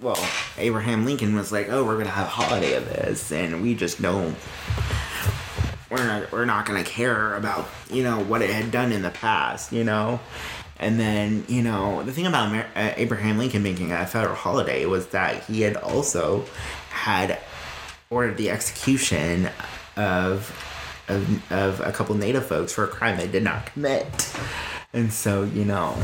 well, 0.00 0.18
Abraham 0.58 1.04
Lincoln 1.04 1.36
was 1.36 1.52
like, 1.52 1.68
oh, 1.70 1.84
we're 1.84 1.96
gonna 1.96 2.10
have 2.10 2.26
a 2.26 2.30
holiday 2.30 2.74
of 2.74 2.84
this, 2.86 3.30
and 3.30 3.62
we 3.62 3.74
just 3.74 4.02
don't. 4.02 4.36
We're 5.90 6.04
not, 6.04 6.32
we're 6.32 6.44
not 6.44 6.66
gonna 6.66 6.84
care 6.84 7.34
about 7.36 7.68
you 7.90 8.02
know 8.02 8.18
what 8.24 8.42
it 8.42 8.50
had 8.50 8.72
done 8.72 8.90
in 8.90 9.02
the 9.02 9.10
past, 9.10 9.72
you 9.72 9.84
know, 9.84 10.18
and 10.80 10.98
then 10.98 11.44
you 11.48 11.62
know 11.62 12.02
the 12.02 12.12
thing 12.12 12.26
about 12.26 12.48
Amer- 12.48 12.68
uh, 12.74 12.92
Abraham 12.96 13.38
Lincoln 13.38 13.62
making 13.62 13.92
a 13.92 14.06
federal 14.06 14.34
holiday 14.34 14.86
was 14.86 15.06
that 15.08 15.44
he 15.44 15.60
had 15.60 15.76
also 15.76 16.44
had 16.90 17.38
ordered 18.10 18.36
the 18.36 18.50
execution 18.50 19.48
of 19.96 20.52
of, 21.08 21.52
of 21.52 21.80
a 21.80 21.92
couple 21.92 22.14
native 22.16 22.46
folks 22.46 22.72
for 22.72 22.84
a 22.84 22.88
crime 22.88 23.16
they 23.18 23.28
did 23.28 23.42
not 23.42 23.66
commit. 23.66 24.34
And 24.92 25.12
so, 25.12 25.44
you 25.44 25.64
know, 25.64 25.96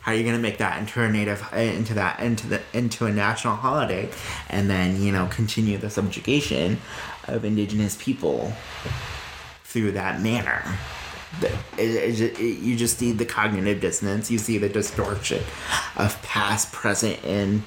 how 0.00 0.12
are 0.12 0.14
you 0.14 0.24
gonna 0.24 0.38
make 0.38 0.58
that 0.58 0.78
into 0.78 1.02
a 1.02 1.08
native 1.08 1.46
uh, 1.52 1.56
into 1.56 1.94
that 1.94 2.20
into 2.20 2.46
the 2.46 2.60
into 2.72 3.06
a 3.06 3.12
national 3.12 3.56
holiday, 3.56 4.08
and 4.48 4.68
then 4.68 5.00
you 5.02 5.12
know 5.12 5.26
continue 5.26 5.78
the 5.78 5.90
subjugation 5.90 6.78
of 7.26 7.44
indigenous 7.44 7.96
people 8.00 8.52
through 9.64 9.92
that 9.92 10.20
manner? 10.20 10.64
It, 11.42 11.50
it, 11.78 12.40
it, 12.40 12.58
you 12.58 12.74
just 12.74 12.98
see 12.98 13.12
the 13.12 13.26
cognitive 13.26 13.80
dissonance. 13.80 14.30
You 14.30 14.38
see 14.38 14.58
the 14.58 14.68
distortion 14.68 15.42
of 15.96 16.20
past, 16.22 16.72
present, 16.72 17.22
and 17.24 17.62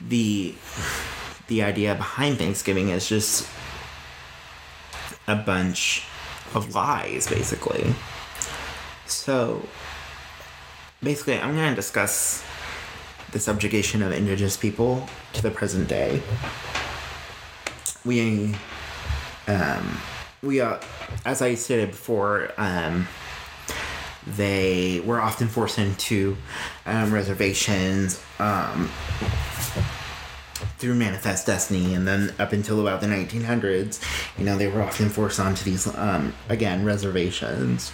the 0.00 0.54
the 1.48 1.62
idea 1.62 1.94
behind 1.94 2.38
Thanksgiving 2.38 2.88
is 2.88 3.08
just 3.08 3.48
a 5.26 5.36
bunch 5.36 6.06
of 6.54 6.74
lies, 6.74 7.26
basically. 7.28 7.94
So, 9.06 9.66
basically, 11.04 11.38
I'm 11.38 11.54
going 11.54 11.68
to 11.68 11.76
discuss 11.76 12.42
the 13.32 13.38
subjugation 13.38 14.02
of 14.02 14.12
indigenous 14.12 14.56
people 14.56 15.08
to 15.34 15.42
the 15.42 15.50
present 15.50 15.88
day. 15.88 16.22
We, 18.04 18.54
um, 19.46 19.98
we 20.42 20.60
are, 20.60 20.80
as 21.24 21.42
I 21.42 21.54
stated 21.54 21.90
before, 21.90 22.52
um, 22.56 23.06
they 24.26 25.00
were 25.04 25.20
often 25.20 25.48
forced 25.48 25.78
into 25.78 26.36
um, 26.86 27.12
reservations, 27.12 28.22
um, 28.38 28.90
through 30.78 30.94
Manifest 30.94 31.46
Destiny, 31.46 31.94
and 31.94 32.06
then 32.06 32.34
up 32.38 32.52
until 32.52 32.80
about 32.80 33.00
the 33.00 33.06
1900s, 33.06 34.02
you 34.38 34.44
know, 34.44 34.56
they 34.56 34.68
were 34.68 34.82
often 34.82 35.08
forced 35.08 35.40
onto 35.40 35.64
these, 35.64 35.86
um, 35.96 36.34
again, 36.48 36.84
reservations. 36.84 37.92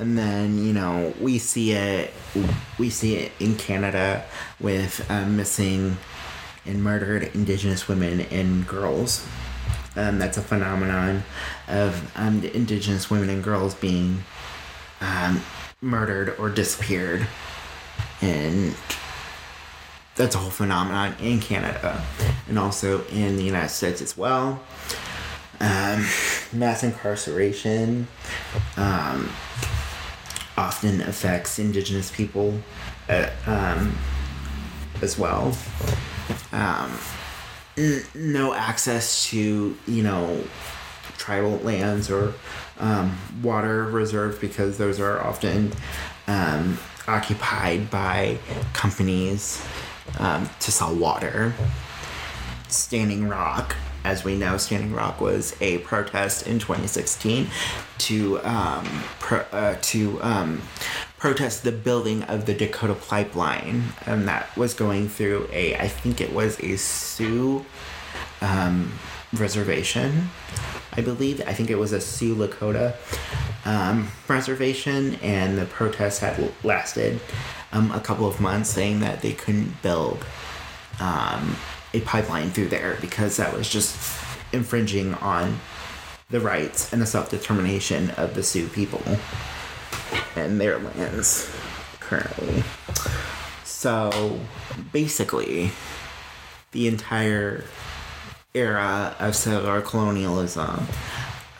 And 0.00 0.16
then, 0.16 0.64
you 0.64 0.72
know, 0.72 1.12
we 1.20 1.38
see 1.38 1.72
it, 1.72 2.14
we 2.78 2.88
see 2.88 3.16
it 3.16 3.32
in 3.38 3.56
Canada 3.56 4.24
with 4.58 5.04
um, 5.10 5.36
missing 5.36 5.98
and 6.64 6.82
murdered 6.82 7.30
Indigenous 7.34 7.86
women 7.86 8.20
and 8.22 8.66
girls. 8.66 9.26
Um, 9.96 10.18
that's 10.18 10.38
a 10.38 10.42
phenomenon 10.42 11.22
of 11.68 12.10
um, 12.16 12.42
Indigenous 12.42 13.10
women 13.10 13.28
and 13.28 13.44
girls 13.44 13.74
being 13.74 14.24
um, 15.02 15.42
murdered 15.82 16.34
or 16.38 16.48
disappeared. 16.48 17.26
And 18.22 18.74
that's 20.14 20.34
a 20.34 20.38
whole 20.38 20.50
phenomenon 20.50 21.14
in 21.20 21.40
Canada 21.40 22.02
and 22.48 22.58
also 22.58 23.04
in 23.08 23.36
the 23.36 23.42
United 23.42 23.68
States 23.68 24.00
as 24.00 24.16
well. 24.16 24.62
Um, 25.60 26.06
mass 26.54 26.82
incarceration 26.82 28.08
um, 28.78 29.28
often 30.80 31.02
affects 31.02 31.58
Indigenous 31.58 32.10
people 32.10 32.58
uh, 33.10 33.28
um, 33.46 33.94
as 35.02 35.18
well. 35.18 35.54
Um, 36.52 36.98
n- 37.76 38.02
no 38.14 38.54
access 38.54 39.26
to, 39.26 39.76
you 39.86 40.02
know, 40.02 40.42
tribal 41.18 41.58
lands 41.58 42.10
or 42.10 42.32
um, 42.78 43.18
water 43.42 43.84
reserves 43.84 44.38
because 44.38 44.78
those 44.78 44.98
are 45.00 45.20
often 45.22 45.70
um, 46.26 46.78
occupied 47.06 47.90
by 47.90 48.38
companies 48.72 49.62
um, 50.18 50.48
to 50.60 50.72
sell 50.72 50.94
water. 50.94 51.52
Standing 52.68 53.28
Rock, 53.28 53.76
as 54.04 54.24
we 54.24 54.36
know, 54.36 54.56
Standing 54.56 54.92
Rock 54.92 55.20
was 55.20 55.54
a 55.60 55.78
protest 55.78 56.46
in 56.46 56.58
2016 56.58 57.48
to 57.98 58.40
um, 58.44 58.86
pro- 59.18 59.46
uh, 59.52 59.76
to 59.82 60.22
um, 60.22 60.62
protest 61.18 61.64
the 61.64 61.72
building 61.72 62.22
of 62.24 62.46
the 62.46 62.54
Dakota 62.54 62.94
Pipeline, 62.94 63.84
and 64.06 64.26
that 64.26 64.56
was 64.56 64.74
going 64.74 65.08
through 65.08 65.48
a 65.52 65.76
I 65.76 65.88
think 65.88 66.20
it 66.20 66.32
was 66.32 66.58
a 66.60 66.76
Sioux 66.76 67.64
um, 68.40 68.92
reservation. 69.32 70.30
I 70.92 71.02
believe 71.02 71.40
I 71.46 71.52
think 71.52 71.70
it 71.70 71.78
was 71.78 71.92
a 71.92 72.00
Sioux 72.00 72.34
Lakota 72.34 72.94
um, 73.64 74.08
reservation, 74.28 75.16
and 75.16 75.58
the 75.58 75.66
protest 75.66 76.20
had 76.20 76.52
lasted 76.64 77.20
um, 77.72 77.90
a 77.92 78.00
couple 78.00 78.26
of 78.26 78.40
months, 78.40 78.70
saying 78.70 79.00
that 79.00 79.20
they 79.22 79.32
couldn't 79.32 79.82
build 79.82 80.24
um, 80.98 81.56
a 81.92 82.00
pipeline 82.00 82.50
through 82.50 82.68
there 82.68 82.96
because 83.00 83.36
that 83.36 83.52
was 83.52 83.68
just 83.68 83.96
infringing 84.52 85.14
on 85.14 85.58
the 86.30 86.40
rights 86.40 86.92
and 86.92 87.02
the 87.02 87.06
self 87.06 87.30
determination 87.30 88.10
of 88.12 88.34
the 88.34 88.42
Sioux 88.42 88.68
people 88.68 89.02
and 90.36 90.60
their 90.60 90.78
lands 90.78 91.50
currently. 91.98 92.62
So 93.64 94.38
basically, 94.92 95.72
the 96.72 96.86
entire 96.86 97.64
era 98.54 99.14
of 99.18 99.34
settler 99.34 99.80
colonialism 99.80 100.86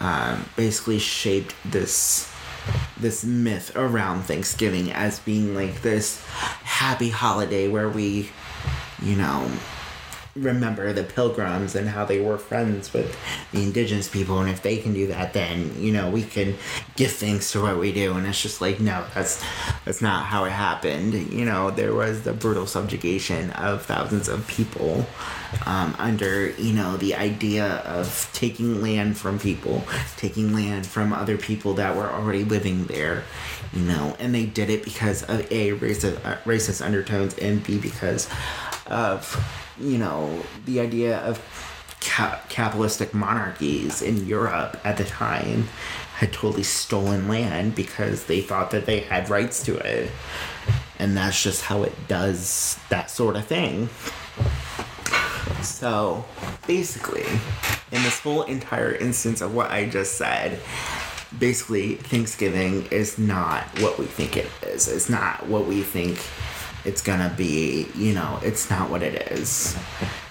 um, 0.01 0.45
basically 0.57 0.99
shaped 0.99 1.55
this 1.65 2.33
this 2.99 3.25
myth 3.25 3.75
around 3.75 4.23
Thanksgiving 4.23 4.93
as 4.93 5.19
being 5.21 5.55
like 5.55 5.83
this 5.83 6.23
happy 6.27 7.09
holiday 7.09 7.69
where 7.69 7.89
we, 7.89 8.29
you 9.03 9.17
know, 9.17 9.51
remember 10.37 10.93
the 10.93 11.03
pilgrims 11.03 11.75
and 11.75 11.89
how 11.89 12.05
they 12.05 12.21
were 12.21 12.39
friends 12.39 12.93
with 12.93 13.17
the 13.53 13.63
indigenous 13.63 14.09
people 14.09 14.41
and 14.41 14.49
if 14.49 14.63
they 14.63 14.77
can 14.77 14.93
do 14.93 15.07
that 15.09 15.33
then 15.33 15.75
you 15.83 15.93
know 15.93 16.09
we 16.11 16.23
can 16.23 16.55
give 16.97 17.13
thanks 17.13 17.53
to 17.53 17.63
what 17.63 17.79
we 17.79 17.93
do. 17.93 18.13
And 18.13 18.27
it's 18.27 18.43
just 18.43 18.61
like 18.61 18.79
no 18.79 19.05
that's 19.15 19.43
that's 19.85 20.03
not 20.03 20.27
how 20.27 20.45
it 20.45 20.51
happened. 20.51 21.15
You 21.15 21.45
know 21.45 21.71
there 21.71 21.95
was 21.95 22.23
the 22.23 22.33
brutal 22.33 22.67
subjugation 22.67 23.51
of 23.53 23.87
thousands 23.87 24.29
of 24.29 24.47
people 24.47 25.07
um, 25.67 25.97
under 25.99 26.51
you 26.51 26.73
know 26.73 26.97
the 26.97 27.15
idea 27.15 27.77
of 27.87 28.29
taking 28.33 28.83
land 28.83 29.17
from 29.17 29.39
people 29.39 29.83
taking 30.17 30.53
land 30.53 30.87
from 30.87 31.13
other 31.13 31.37
people 31.37 31.75
that 31.75 31.97
were 31.97 32.09
already 32.09 32.45
living 32.45 32.85
there 32.85 33.25
you 33.73 33.83
know 33.83 34.17
and 34.21 34.35
they 34.35 34.47
did 34.47 34.71
it 34.71 34.85
because 34.85 35.23
of 35.25 35.41
a 35.51 35.73
racist, 35.73 36.25
uh, 36.25 36.37
racist 36.45 36.85
undertones 36.85 37.37
and 37.39 37.65
b 37.65 37.79
because 37.79 38.29
of 38.91 39.37
you 39.81 39.99
know, 39.99 40.43
the 40.67 40.81
idea 40.81 41.19
of 41.21 41.41
ca- 42.01 42.41
capitalistic 42.49 43.15
monarchies 43.15 44.03
in 44.03 44.27
Europe 44.27 44.79
at 44.85 44.97
the 44.97 45.05
time 45.05 45.69
had 46.17 46.33
totally 46.33 46.63
stolen 46.63 47.29
land 47.29 47.75
because 47.75 48.27
they 48.27 48.43
thought 48.43 48.71
that 48.71 48.87
they 48.87 49.01
had 49.01 49.31
rights 49.31 49.63
to 49.65 49.77
it. 49.79 50.11
And 50.99 51.17
that's 51.17 51.43
just 51.43 51.63
how 51.63 51.83
it 51.83 51.95
does 52.09 52.79
that 52.91 53.11
sort 53.11 53.37
of 53.37 53.47
thing. 53.47 53.89
So, 55.63 56.25
basically, 56.67 57.25
in 57.91 58.03
this 58.03 58.21
whole 58.21 58.43
entire 58.43 58.95
instance 58.95 59.41
of 59.41 59.55
what 59.55 59.71
I 59.71 59.89
just 59.89 60.17
said, 60.17 60.61
basically, 61.39 61.95
Thanksgiving 61.95 62.87
is 62.91 63.19
not 63.19 63.65
what 63.81 63.99
we 63.99 64.05
think 64.05 64.37
it 64.37 64.51
is. 64.63 64.89
It's 64.89 65.09
not 65.09 65.47
what 65.47 65.67
we 65.67 65.83
think 65.83 66.19
it's 66.85 67.03
gonna 67.03 67.33
be, 67.37 67.87
you 67.95 68.13
know, 68.15 68.39
it's 68.43 68.71
not 68.71 68.91
what 68.91 69.03
it 69.03 69.31
is. 69.33 69.77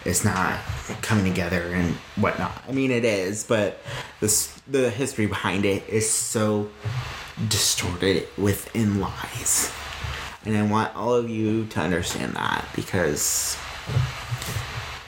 It's 0.05 0.23
not 0.25 0.59
coming 1.01 1.25
together 1.25 1.61
and 1.73 1.93
whatnot. 2.15 2.63
I 2.67 2.71
mean, 2.71 2.91
it 2.91 3.05
is, 3.05 3.43
but 3.43 3.79
this 4.19 4.59
the 4.67 4.89
history 4.89 5.25
behind 5.25 5.65
it 5.65 5.87
is 5.87 6.09
so 6.09 6.69
distorted 7.47 8.27
within 8.37 8.99
lies, 8.99 9.71
and 10.45 10.57
I 10.57 10.63
want 10.63 10.95
all 10.95 11.13
of 11.13 11.29
you 11.29 11.65
to 11.67 11.79
understand 11.79 12.33
that 12.33 12.65
because 12.75 13.57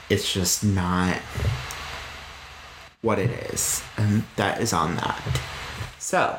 it's 0.08 0.32
just 0.32 0.62
not 0.64 1.16
what 3.00 3.18
it 3.18 3.30
is, 3.52 3.82
and 3.96 4.22
that 4.36 4.60
is 4.60 4.72
on 4.72 4.94
that. 4.96 5.40
So, 5.98 6.38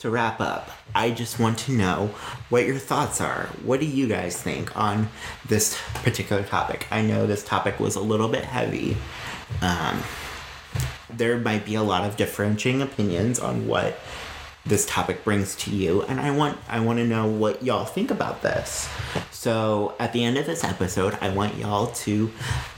to 0.00 0.10
wrap 0.10 0.40
up, 0.40 0.70
I 0.94 1.10
just 1.10 1.38
want 1.38 1.58
to 1.60 1.72
know 1.72 2.10
what 2.48 2.66
your 2.66 2.78
thoughts 2.78 3.20
are. 3.20 3.46
What 3.64 3.80
do 3.80 3.86
you 3.86 4.08
guys 4.08 4.40
think 4.40 4.74
on 4.76 5.08
this 5.46 5.78
particular 5.96 6.42
topic? 6.42 6.86
I 6.90 7.02
know 7.02 7.26
this 7.26 7.44
topic 7.44 7.78
was 7.78 7.96
a 7.96 8.00
little 8.00 8.28
bit 8.28 8.44
heavy. 8.44 8.96
Um, 9.60 10.02
there 11.10 11.38
might 11.38 11.66
be 11.66 11.74
a 11.74 11.82
lot 11.82 12.04
of 12.04 12.16
differentiating 12.16 12.80
opinions 12.80 13.38
on 13.38 13.66
what 13.66 13.98
this 14.64 14.86
topic 14.86 15.24
brings 15.24 15.56
to 15.56 15.70
you 15.70 16.02
and 16.02 16.20
i 16.20 16.30
want 16.30 16.56
i 16.68 16.78
want 16.78 16.98
to 16.98 17.04
know 17.04 17.26
what 17.26 17.62
y'all 17.62 17.86
think 17.86 18.10
about 18.10 18.42
this 18.42 18.90
so 19.30 19.94
at 19.98 20.12
the 20.12 20.22
end 20.22 20.36
of 20.36 20.44
this 20.44 20.62
episode 20.62 21.16
i 21.22 21.30
want 21.30 21.56
y'all 21.56 21.86
to 21.88 22.30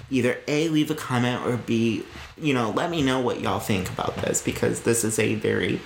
either 0.08 0.38
a 0.46 0.68
leave 0.68 0.92
a 0.92 0.94
comment 0.94 1.44
or 1.44 1.56
b 1.56 2.04
you 2.40 2.54
know 2.54 2.70
let 2.70 2.88
me 2.88 3.02
know 3.02 3.20
what 3.20 3.40
y'all 3.40 3.58
think 3.58 3.90
about 3.90 4.14
this 4.18 4.40
because 4.40 4.82
this 4.82 5.02
is 5.02 5.18
a 5.18 5.34
very 5.34 5.80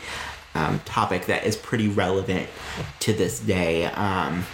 um, 0.57 0.81
topic 0.85 1.27
that 1.27 1.45
is 1.45 1.57
pretty 1.57 1.89
relevant 1.89 2.49
to 3.01 3.13
this 3.13 3.41
day 3.41 3.85
um, 3.85 4.45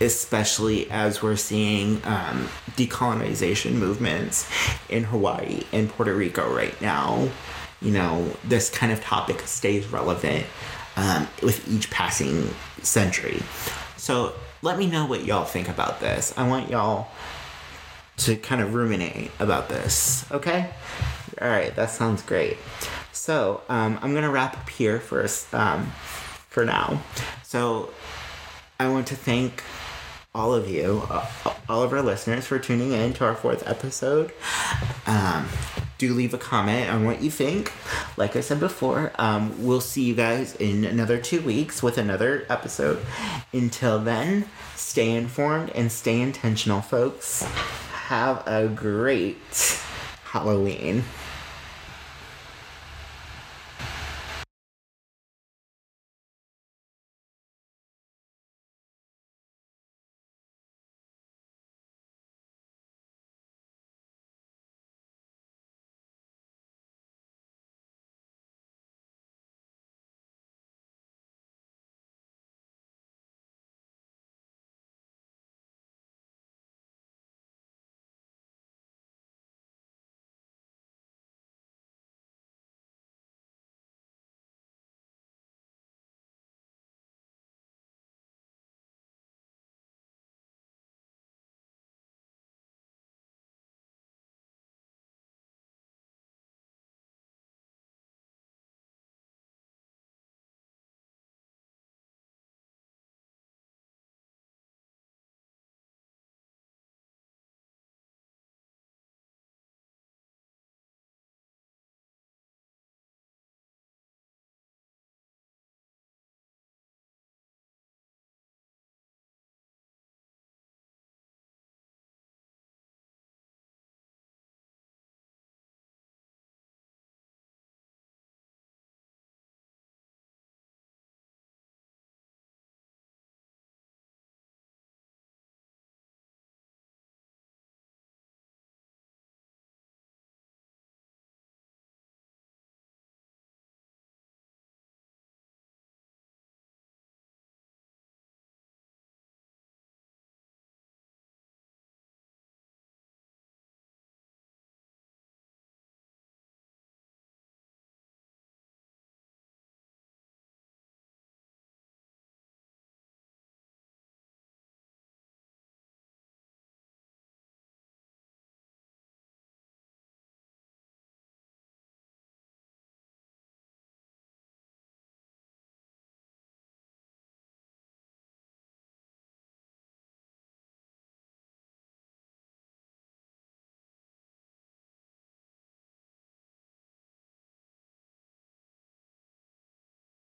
especially 0.00 0.90
as 0.90 1.22
we're 1.22 1.36
seeing 1.36 1.96
um, 2.04 2.48
decolonization 2.76 3.72
movements 3.74 4.48
in 4.88 5.04
hawaii 5.04 5.62
and 5.72 5.88
puerto 5.90 6.14
rico 6.14 6.54
right 6.54 6.80
now 6.80 7.28
you 7.82 7.90
know, 7.90 8.30
this 8.44 8.70
kind 8.70 8.92
of 8.92 9.02
topic 9.02 9.40
stays 9.40 9.86
relevant 9.88 10.46
um, 10.96 11.28
with 11.42 11.68
each 11.68 11.90
passing 11.90 12.48
century. 12.82 13.42
So 13.96 14.34
let 14.62 14.78
me 14.78 14.86
know 14.86 15.04
what 15.04 15.24
y'all 15.24 15.44
think 15.44 15.68
about 15.68 16.00
this. 16.00 16.32
I 16.36 16.48
want 16.48 16.70
y'all 16.70 17.08
to 18.18 18.36
kind 18.36 18.60
of 18.60 18.74
ruminate 18.74 19.30
about 19.40 19.68
this, 19.68 20.30
okay? 20.30 20.70
All 21.40 21.48
right, 21.48 21.74
that 21.74 21.90
sounds 21.90 22.22
great. 22.22 22.56
So 23.22 23.60
um, 23.68 24.00
I'm 24.02 24.14
gonna 24.14 24.32
wrap 24.32 24.58
up 24.58 24.68
here 24.68 24.98
first 24.98 25.54
um, 25.54 25.92
for 26.48 26.64
now. 26.64 27.00
So 27.44 27.90
I 28.80 28.88
want 28.88 29.06
to 29.06 29.14
thank 29.14 29.62
all 30.34 30.52
of 30.52 30.68
you, 30.68 31.06
uh, 31.08 31.24
all 31.68 31.84
of 31.84 31.92
our 31.92 32.02
listeners, 32.02 32.48
for 32.48 32.58
tuning 32.58 32.90
in 32.90 33.12
to 33.12 33.24
our 33.24 33.36
fourth 33.36 33.64
episode. 33.68 34.32
Um, 35.06 35.48
do 35.98 36.12
leave 36.14 36.34
a 36.34 36.38
comment 36.38 36.90
on 36.90 37.04
what 37.04 37.22
you 37.22 37.30
think. 37.30 37.72
Like 38.16 38.34
I 38.34 38.40
said 38.40 38.58
before, 38.58 39.12
um, 39.20 39.64
we'll 39.64 39.80
see 39.80 40.02
you 40.02 40.16
guys 40.16 40.56
in 40.56 40.82
another 40.84 41.18
two 41.18 41.42
weeks 41.42 41.80
with 41.80 41.98
another 41.98 42.44
episode. 42.48 42.98
Until 43.52 44.00
then, 44.00 44.46
stay 44.74 45.14
informed 45.14 45.70
and 45.76 45.92
stay 45.92 46.20
intentional, 46.20 46.80
folks. 46.80 47.44
Have 48.08 48.42
a 48.48 48.66
great 48.66 49.38
Halloween. 50.24 51.04